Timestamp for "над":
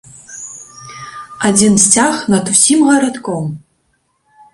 2.35-2.45